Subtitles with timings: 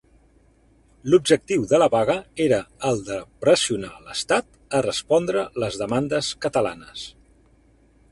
[1.13, 2.15] L'objectiu de la vaga
[2.45, 2.57] era
[2.91, 7.05] el de pressionar l'estat a respondre les demandes catalanes.